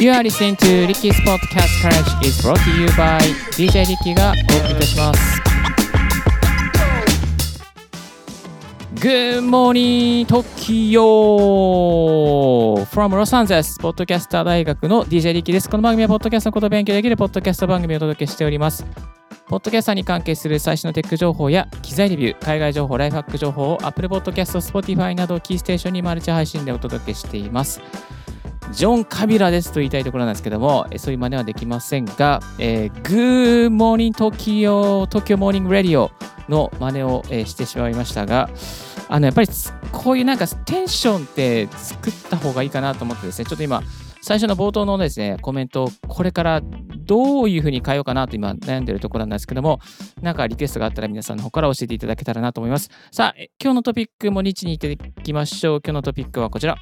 [0.00, 3.20] You are listening to Ricky's Podcast Courage is brought to you by
[3.52, 5.40] DJ Ricky がお送りいたします。
[8.94, 10.98] Good morning, Tokyo!
[12.86, 15.70] From Los Angeles, ポッドキャスター大学の DJ リッキーです。
[15.70, 18.84] この番組はポッドキャストのことを勉強できるポッドキャスト番組をお届けしております。
[19.50, 27.82] ポッドキャスターに関係する最新のテック情報や機材レビュー、海外情報、ライフハック情報を Apple Podcast、Spotify などキーステーションにマルチ配信でお届けしています。
[28.70, 36.12] ジョン・カビラですと言いたいところなんですけども、そういう真似はできませんが、えー、Good Morning Tokyo、Tokyo Morning Radio
[36.48, 38.48] の真似を、してしまいましたが、
[39.08, 39.48] あのやっぱり
[39.90, 43.82] こういうなんかテンションって作った方がいいかなと思ってですね、ちょっと今、
[44.22, 49.80] 最初の冒頭のですね、コメントこれからどういうふうに変えようかなと今悩んでるところなんですけども、
[50.20, 52.90] なんかリクエストがあったら皆さんの方から教えていただけたらなと思います。
[53.10, 55.80] さあ、今日のトピックも日に行っていきましょう。
[55.84, 56.76] 今日のトピックはこちら。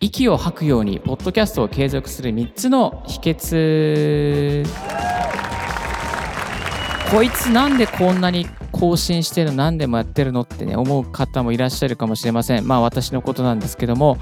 [0.00, 4.66] 息を吐くように、ポッドキャストを継続する3つの秘訣。
[7.10, 9.56] こいつなんでこんなに更新してるの？
[9.56, 10.40] 何でもやってるの？
[10.42, 14.18] ってね思う方もいらっしゃるかもしれませんまあ私のことなんですけども、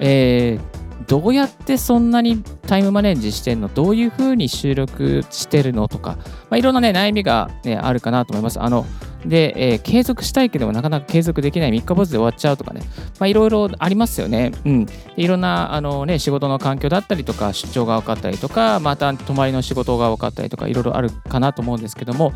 [0.00, 3.68] えーどうやってそんなにタイムマネージしてんの？
[3.68, 8.86] どういうふうに収録してるのとか、まあ、いろんなね悩みが、ね、あるかなと思いますあの
[9.26, 12.82] で、えー継続したいけどもなかなか継続できない3日坊主で終わっちゃうとかね、
[13.18, 14.52] まあ、いろいろありますよね。
[14.64, 14.86] うん。
[15.16, 22.32] いろんなあの、ね、仕事の環境だったりとか、出張が多かったりとか、また泊まりの仕事が多かったりとか、いろいろあるかなと思うんですけども、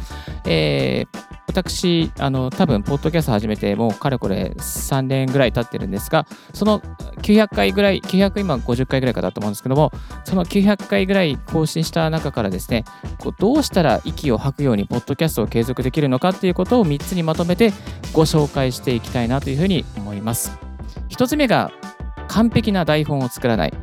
[0.47, 6.81] えー私、あの、多分、ポッドキャスト始めて、もうかれこれ3年ぐらい経ってるんですが、その
[7.23, 9.92] 900回ぐらい、900今50回ぐらいかだと思うんですけども、
[10.25, 12.84] その900回ぐらい更新した中からですね、
[13.19, 17.72] こうどうしたら息を吐くように、ポッドキャストを継続できるのかっていうことを3つにまとめて
[18.12, 20.59] ご紹介していきたいなというふうに思います。
[21.11, 21.70] 1つ目が、
[22.28, 23.75] 完璧な台本を作らない。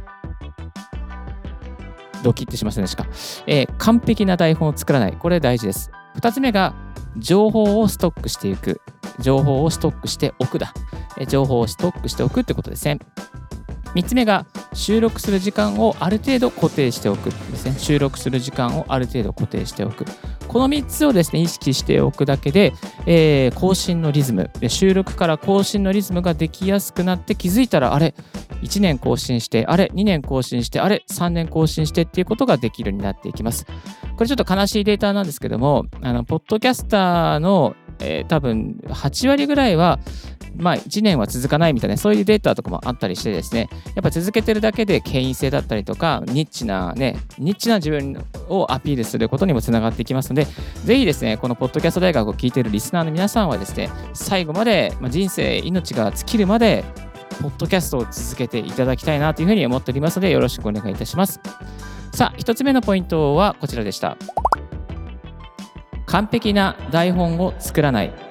[2.23, 3.09] ドキッてしませんでしたか、
[3.47, 5.13] えー完璧な台本を作らない。
[5.13, 5.91] これ大事です。
[6.17, 6.73] 2つ目が、
[7.17, 8.81] 情報をストックしていく。
[9.19, 10.73] 情報をストックしておくだ。
[11.27, 12.99] 情報をストックしておくってことですね。
[13.95, 17.75] 3つ目が収録する時間をある程度固定しておくですね。
[17.77, 20.05] 収録する時間をある程度固定しておく。
[20.51, 22.73] この3つをですね、意識しておくだけで、
[23.05, 28.13] えー更新のリズム、収録から更新のリズムができやすくなって気づいたら、あれ、
[28.61, 33.65] 1年更新して、あれ、2年更新して、あれ、3年更新してっていうことができるようになっていきます。
[34.17, 39.99] これちょっと悲しいデータなんですけども、あの、ポッドキャスターの、えー多分8割ぐらいは、
[40.55, 50.47] まあ、1年は続かないみたいな、そういうデータとかもあったりしてですね、やっぱ続けてるだけで権威性だったりとか、ニッチなね、ニッチな自分をアピールすることにもつながっていきますので、
[50.85, 56.83] ぜひですね、このポッドキャスト大学を聞いているリスナーの皆さんはですね、最後まで、まあ、人生、命が尽きるまで、
[57.41, 61.39] ポッドキャストを続けていただきたいなというふうに思っておりますので、よろしくお願いいたします。
[62.13, 64.17] さあ、一つ目のポイントはこちらでした。
[66.05, 68.30] 完璧な台本を作らない。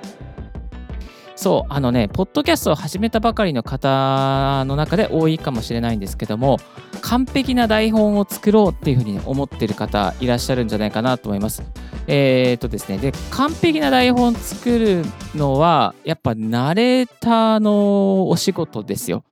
[1.40, 6.58] そう、あのね、ポッドキャストを始めたばかりの方の中で多いかもしれないんですけども、
[7.00, 11.62] 完璧な台本を作ろうっていうふうに思ってる方いらっしゃるんじゃないかなと思います。
[12.08, 15.02] えー、とですね、で、完璧な台本作る
[15.34, 19.24] のは、やっぱナレーターのお仕事ですよ。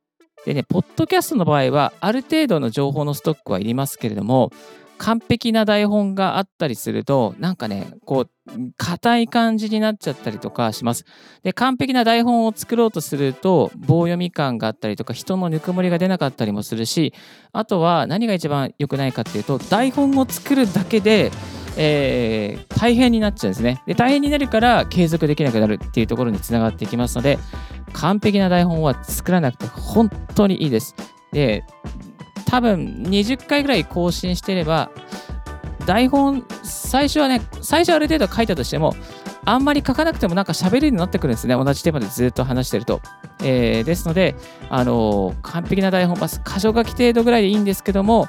[0.46, 4.50] でね、ポッドキャストの場合は、ある程度の情報のストックはいりますけれども、
[4.98, 8.30] 完璧な台本があったりすると、なんかね、こう、
[8.76, 11.04] 硬い感じになっちゃったりとかします。
[11.42, 17.14] で、完璧な台本を作ろうとすると、棒読み感があったりとか、人のぬくもりが出なかったりもするし、
[17.52, 21.30] あとは何が一番良くないかっていうと、台本を作るだけで、
[21.76, 23.82] えー大変になっちゃうんですね。
[23.86, 27.40] で、大変になるから継続できなくなるっていうところにつながっていきますので、
[27.92, 30.94] 完璧な台本は作らなくて本当にいいです。
[31.32, 31.64] で、
[32.48, 34.90] 多分20回ぐらい更新してれば、
[35.86, 38.94] 台本、最初はね、最初ある程度書いたとしても、
[39.44, 41.54] あんまり書かなくてもなんか喋れるようになってくるんですね。
[41.54, 43.00] 同じテーマでずっと話してると。
[43.42, 44.34] えーですので、
[44.70, 48.28] あのー完璧な台本、まあ、箇所書き程度ぐらいでいいんですけども、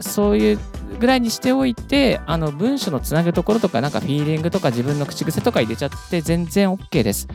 [0.00, 0.58] そういう
[1.02, 7.26] ぐらいにしておいて、あの文章のつなぐところとか、なんかフィーリングとか自分の口癖とか入れちゃって全然 OK です。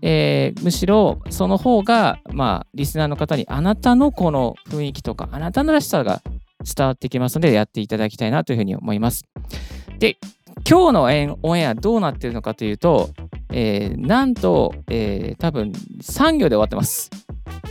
[0.00, 6.22] えーむしろその方が、まあ、リスナーの方にあなたのこの雰囲気とか、あなたのらしさが
[6.76, 9.24] 伝わってきますので、やっていただきたいなというふうに思います。
[9.98, 10.18] で、
[10.68, 13.10] 今日のオンエアどうなってるのかというと、
[13.50, 17.10] えーなんと、えー多分3行で終わってます。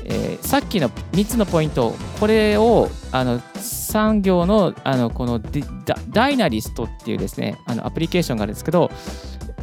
[0.05, 5.41] えーさっきの3つのポイント、これをあの3行のあのこの
[6.09, 8.91] ダイナリストっていうですね、あのアプリケーションがあるんですけど、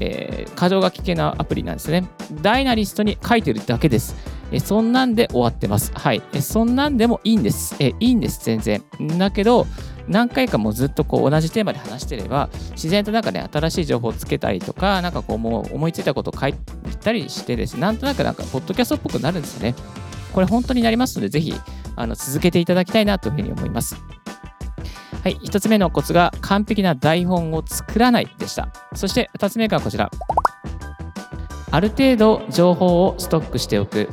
[0.01, 2.05] えー、箇条書き系のアプリなんですね。
[2.43, 4.17] ダイナリストに書いてるだけです。
[4.51, 5.93] えそんなんで終わってます。
[5.95, 6.23] はい。
[6.35, 7.77] えそんなんでもいいんです。
[7.79, 8.83] えいいんです、全然。
[9.19, 9.67] だけど、
[10.09, 16.55] 何回かもずっとこう同じテーマで話してれば、自然となんかね、新しい情報をつけたりとか、なんかこうもう思いついたことを書い
[17.01, 19.75] たりしてですね、なんとなくなんか、ポッドキャストっぽくなるんですよね。
[20.33, 21.55] これ本当になりますので、ぜひ、
[21.95, 23.97] あの続けていただきたいなというふうに思います。
[25.23, 28.69] はい、1つ目のコツが完璧な台本を作らないでした。
[28.95, 30.11] そして2つ目がこちら。
[31.71, 34.09] ある程度情報をストックしておく。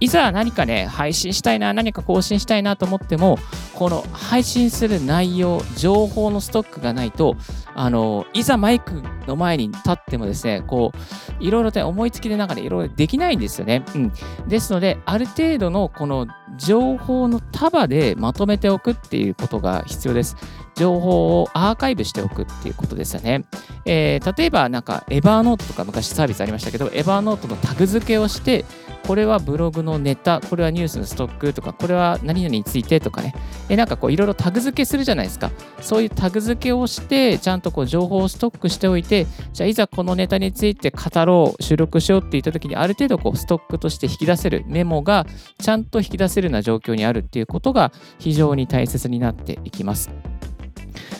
[0.00, 3.38] いざ何かね、配信したいな、何か更新したいなと思っても、
[3.74, 7.36] この配信する内容、情報のストックがないと、
[7.74, 13.84] あの、いざマイクの前に立ってもですね、こう、いろいろと思いつきで中でいろいろできないんですよね。
[13.94, 14.12] うん。
[14.48, 16.26] ですので、ある程度のこの
[16.56, 20.36] 情報の束でまとめておくっていうことが必要です。
[20.74, 23.44] 情報をアーカイブしておくっていうことですよね。
[23.84, 28.64] えー、例えば、なんか、エバーノートとか昔サービスありましたけど、エバーノートのタグ付けをして、
[29.06, 33.34] これはブログのネタ、これはニュースのストックとか、これは何々についてとかね、
[33.68, 35.50] えなんかこういろいろタグ付けするじゃないですか。
[35.80, 45.26] そういうタグ付けをして、ちゃんとこう情報をストックしておいて、じゃあいざこのネタについて語ろう、収録しようって言った時に、ある程度こうストックとして引き出せるメモが
[45.58, 50.31] ちゃんと引き出せるような状況にあるっていうことが非常に大切になっていきます。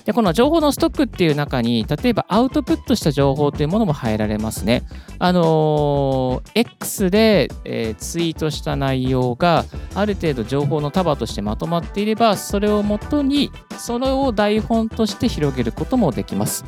[0.04, 4.82] で、この情報のストックっていう中に、例えばアウトプットした情報というものも入られますね。
[5.18, 9.64] あのー、X で、えー、ツイートした内容が
[9.94, 16.64] ある程度情報の束としてまとまっていれば、それをもとに、それを台本として広げることもできます。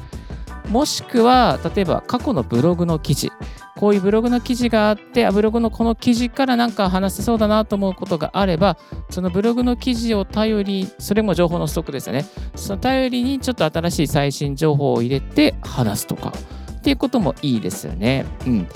[0.69, 3.31] もしくは、例えば過去のブログの記事、
[3.77, 8.79] こういうブログの記事があって、ブログのこの記事からなんか話せそうだなと思うことがあれば、
[9.11, 12.25] そのブログの記事を頼り、それも情報のストックですよね。
[12.55, 16.33] その頼りにちょっと新しい最新情報を入れて話すとか、
[16.73, 18.25] っていうこともいいですよね。
[18.47, 18.69] うん。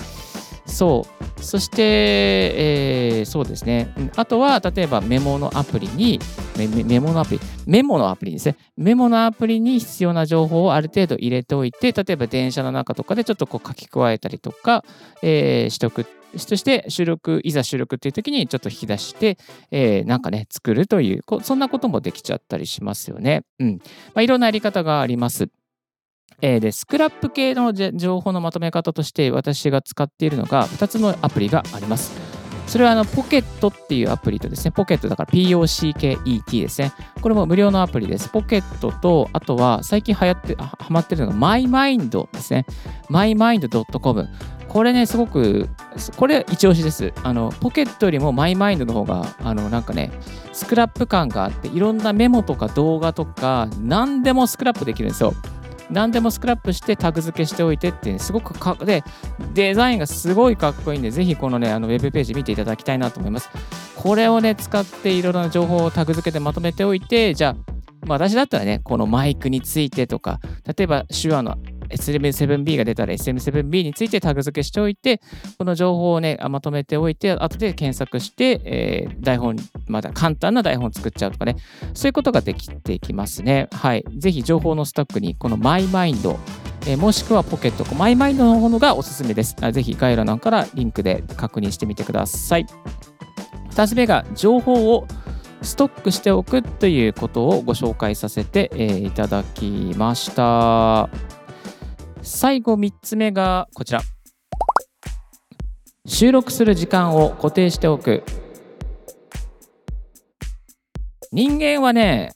[0.65, 1.05] そ
[1.39, 1.41] う。
[1.41, 3.93] そして、えー、そうですね。
[4.15, 6.19] あとは、例えばメモのアプリに
[6.67, 8.55] メ、モのアプリ、メモのアプリですね。
[8.77, 14.83] メモのアプリに必要な情報をある程度入れておいて、例えば電車の中とかでちょっとこう書き加えたりとか、
[15.21, 16.05] えー、しておく。
[16.37, 19.37] そして収録、いざ収録っていう時にちょっと引き出して、
[19.71, 23.43] えー、なんかね、作るという、そんなこともできちゃったりしますよね。
[23.59, 23.77] うん。
[24.13, 25.49] まあ、いろんなやり方があります。
[26.41, 32.28] えー、で、スクラップ系の情報のまとめ方として私が使っているのが2つのアプリがあります。
[32.69, 36.93] それはあのポケットっていうアプリとですね、ポケットだから POCKET ですね。
[37.19, 38.29] これも無料のアプリです。
[38.29, 42.67] ポケットと、あとは最近流行って、ハマってるのが MyMind ですね。
[43.09, 44.29] mymind.com。
[44.67, 45.67] これね、すごく、
[46.15, 47.11] これ一押しです。
[47.23, 50.11] あの、ポケットよりも MyMind の方が、あの、なんかね、
[50.53, 55.33] スクラップ感があって、いろんなメモとか動画とか、何でもスクラップできるんですよ。
[55.89, 59.03] 何でもスクラップしてタグ付けしておいてって、すごくかで、
[59.53, 63.49] デザインがすごいかっこいいんで、ぜひこのね、あのウェブページ見ていただきたいなと思います。
[63.95, 67.55] これをね、使っていろいろな情報をタグ付けてまとめておいて、じゃあ、
[68.05, 71.57] まあ、私だったらね、このマイクについてとか、例えば手話の
[71.89, 75.21] SM7B が出たら SM7B についてタグ付けしておいて、
[75.57, 79.55] この情報をね、まとめておいて、後で検索して、えー、台本、
[79.87, 81.55] まだ簡単な台本作っちゃうとかね、
[81.93, 83.67] そういうことができていきますね。
[83.71, 84.05] はい。
[84.17, 86.37] ぜひ情報のスタックに、この MyMind、
[86.87, 89.55] えー、もしくはポケット、MyMind のものがおすすめです。
[89.71, 92.65] ぜひ概要欄からリンクで確認してみてください。
[93.71, 95.07] 2つ目が、情報を
[95.61, 98.71] ストックしておくということをご紹介させて、
[99.05, 101.38] いただきました。
[102.31, 104.01] 最後3つ目がこちら。
[106.05, 108.23] 収録する時間を固定しておく。
[111.31, 112.33] 人間はね、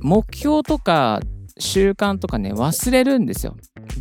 [0.00, 1.20] 目標とか
[1.58, 3.56] 習慣とかね、忘れるんですよ。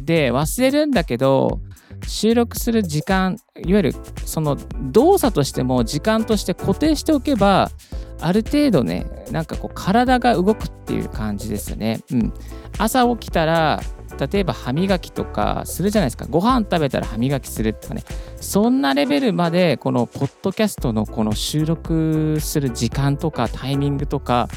[0.06, 1.60] で、忘れるんだけど、
[2.08, 4.56] 収録する時間、いわゆるその
[4.92, 7.72] 動作としても時間として固定しておけば、
[8.22, 12.02] ある程度ね、なんかこう体が動くっていう感じですよね。
[12.12, 12.34] うん。
[12.78, 13.82] 朝起きたら
[14.20, 16.26] 例えば歯磨きとかするじゃないですか。
[16.30, 18.04] ご飯食べたら歯磨きするとかね。
[18.40, 24.48] そんなレベルまでこのポッドキャストのこの収録する時間とかタイミングとか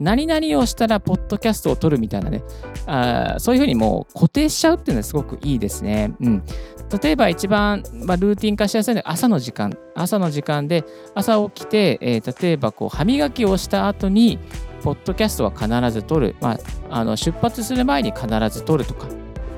[0.00, 2.42] 何々をしたらポッドキャストを撮るみたいなね。
[2.86, 6.12] あそういうふうにもう固定しちゃうっていうのはすごくいいですね。
[6.20, 6.42] うん、
[7.02, 9.76] 例えば一番、まあ、ルーティン化しやすいのは朝の時間。
[9.94, 14.38] 朝の時間で朝起きて、えー、例えばこう歯磨きをした後に
[14.84, 16.58] ポッドキャストは必ず撮る、まあ、
[16.90, 19.08] あの出発する前に必ず撮るとか、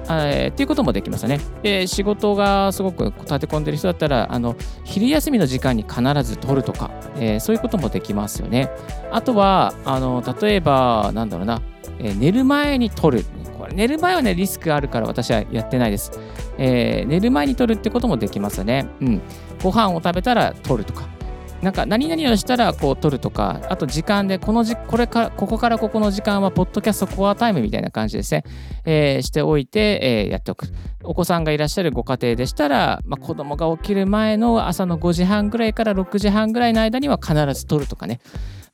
[0.09, 1.41] えー、っていうこともできますね。
[1.65, 4.55] で、仕事がすごく立て込んでる人だったら、あの
[4.85, 8.71] 昼休みの時間に必ず撮るとか、えー、そういうこともできますよね。
[9.11, 11.61] あとは、あの例えば、なんだろうな、
[11.99, 13.25] えー、寝る前に撮る。
[13.59, 16.13] これ寝る前はね、リスクあるから私はやってないです。
[16.57, 18.87] えー、寝る前に取るってこともできますよね。
[19.01, 19.23] うん。
[19.61, 21.16] ご飯を食べたら取るとか。
[21.63, 28.45] なんか何々をしたらこう撮るとか、あと時間でこのじ、これかここからここの時間はポッドキャストコアタイムみたいな感じですね、
[28.85, 30.67] えー、しておいて、えー、やっておく。
[31.03, 38.21] お子さんがいらっしゃるご家庭でしたら、まあ、子供が起きる前の朝の5時半ぐらいから6時半ぐらいの間には必ず撮るとかね。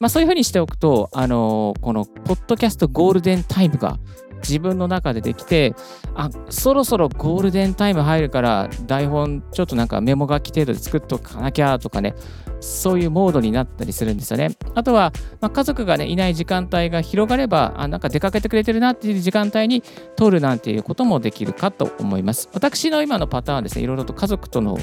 [0.01, 3.99] まあ、そういうふうにしておくと、あのー、このポッドキャストゴールデンタイムが
[4.43, 5.75] 自分の中でできて、
[6.15, 12.15] あ、そろそろゴールデンタイム入るから台本ちょっとなんかメモ書き程度で作っとかなきゃとかね、
[12.63, 14.57] そういうモードになったりするんですよね。
[14.75, 19.83] あとは、まあ、家族がね、いない時間帯が広がれば、あなんか出かけてくれてるなっていう時間帯に
[20.17, 22.49] 通るなんていうこともできるかと思います。
[22.53, 24.79] 私の今のパターンはですね、いろいろと家族との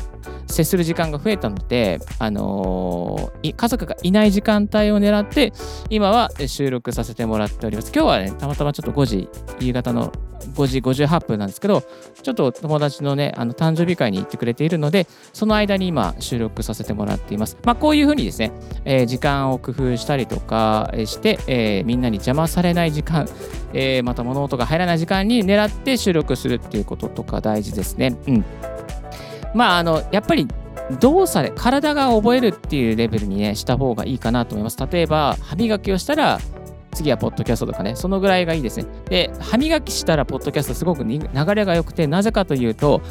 [0.48, 5.54] 接する時間が増えたので、あのー、家族がいない時間帯を狙って、
[5.90, 7.92] 今は収録させてもらっております。
[7.94, 10.12] 今日はね、たまたまちょっと5時、夕方の
[10.54, 11.84] 5時58分なんですけど、
[12.22, 17.58] ちょっと友達のね、あの誕生日会に行ってくれているので、その間に今収録させてもらっています。
[17.70, 18.52] まあ、こういうふうにですね、
[18.84, 23.30] えー、時間を工夫したりとかして、えー、みんなに邪魔されない時間、
[23.74, 28.18] えー、また物音が入らない時間に狙って収録するっていうこととか大事ですね。
[28.28, 28.46] うん。
[29.54, 30.48] まあ、あの、やっぱり
[31.00, 34.78] 動作で体が覚えるっていうレベルにね、した方がいいかなと思います。
[34.92, 36.40] 例えば、歯磨きをしたら、
[36.96, 38.88] 次はポッドキャストとかね、そのぐらいがいいですね。
[39.10, 41.20] で、歯磨きしたらポッドキャストすごく流
[41.54, 43.04] れが良くて、なぜかというと、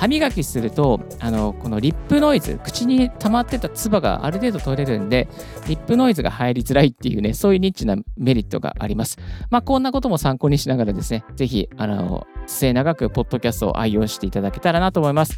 [0.00, 5.28] 歯磨きすると、あの、このリップノイズ、口に溜まってた唾がある程度取れるんで、
[5.68, 9.18] リップノイズが入りづらいっていうね、そういうニッチなメリットがあります。
[9.50, 15.36] まあ、こんなことも参考にしながらですね、是非、あの、末永くポッドキャストを愛用していただけたらなと思います。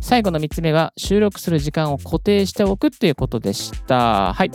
[0.00, 4.32] 最後の3つ目が収録する時間を固定しておくっていうことでした。
[4.32, 4.50] はい。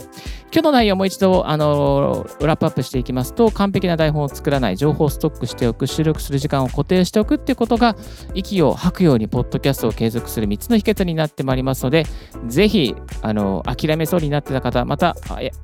[0.52, 7.94] 今日の内容をもう一度、あの、ラップアップしていきますと、完璧な台本を作らない、情報をストックしておく、収録する時間を固定しておくっていうことが、
[8.34, 12.04] 息を吐くように、ポッドキャストを継続する3つの秘訣になってまいりますので、
[12.48, 15.14] ぜひ、あの、諦めそうになってた方、また、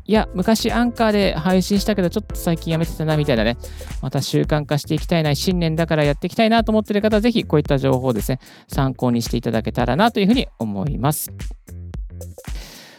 [0.04, 3.56] いや、昔アンカーで配信したけど、ちょっと最近やめてたな、みたいなね、
[4.02, 11.32] また習慣化していきたいな、新年だからやっていきたいなと思ってる方、ぜひこういった情報をですね、参考にしていただけけたらなというふうに思います。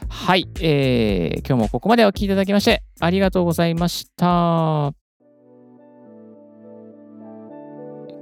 [0.10, 4.94] はい、えー、今日もここまでお聴きいただきましてありがとうございました。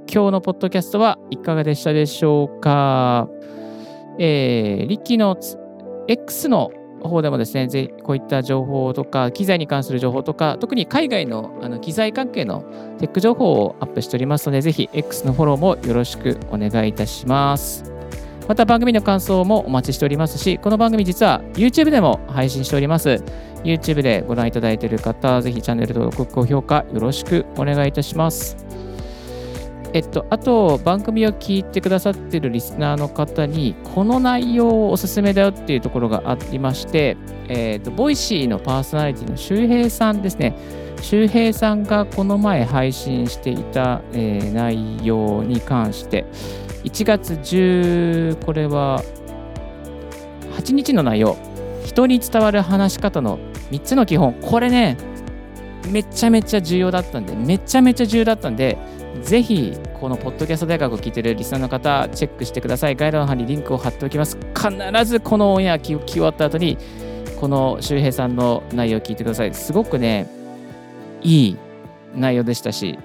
[0.08, 3.28] 今日のポッドキャストはいかがでしたでしょうか？
[4.18, 5.36] えー、リッキーの
[6.06, 6.70] X の
[7.02, 12.62] 方でもですね、ぜこういった情報とか、機材に関する情報とか、特に海外のあの機材関係の
[12.98, 17.95] テック情報をアップしておりますので、ぜひ X のフォローもよろしくお願いいたします。
[18.48, 23.22] また番組の感想もお待ちしておりますし、この番組実は YouTube でも配信しております。
[23.64, 28.56] YouTube でご覧いただいている方、ぜひチャンネル登録、高評価よろしくお願いいたします。
[29.92, 37.16] えっと、あと、番組を聞いてくださっているリスナーの方に、この内容をおすすめだよっていうところがありまして、
[37.48, 40.54] えっと、ボイシーのパーソナリティの周平さんですね。
[41.00, 46.26] 周平さんがこの前配信していた、えー、内容に関して、
[46.86, 49.02] 1月10、これは
[50.56, 51.36] 8日の内容、
[51.84, 53.40] 人に伝わる話し方の
[53.72, 54.96] 3つの基本、これね、
[55.90, 58.78] めちゃめちゃ重要だったんで、めちゃめちゃ重要だったんで、
[59.20, 62.94] ぜひ、このポッドキャスト大学を聞いてるリスナーの方、チェックしてください。
[62.94, 64.38] 概要欄にリンクを貼っておきます。
[64.54, 66.78] 必ずこのオンエア聞き終わった後に、
[67.40, 69.52] この周平さんの内容を聞いてください。
[69.52, 70.28] すごくね、
[71.20, 71.56] いい
[72.14, 72.96] 内容でしたし、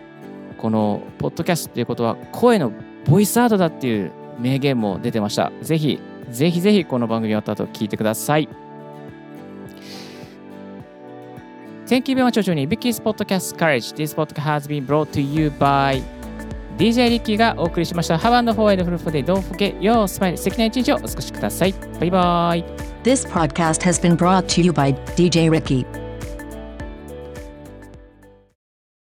[0.59, 2.71] このポッドキャストっていうことは声の
[3.05, 5.51] ボイスアートだっていう名言も出てました。
[5.61, 8.47] ぜひ、ぜひぜひこの番組終わった後聞いてください。
[11.87, 13.93] Thank you very much for joining Vicky's Podcast Courage.
[13.93, 16.01] This podcast has been brought to you by
[16.77, 18.15] DJ リッキーがお送りしました。
[18.15, 19.25] Have and forward for the day.
[19.25, 20.37] Don't forget your smile.
[20.37, 21.73] 素敵な一日をお過ごしください。
[21.99, 22.63] バイバイ。
[23.03, 26.00] This podcast has been brought to you by DJ Ricky.